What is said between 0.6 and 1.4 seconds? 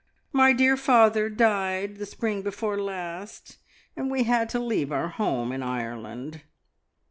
father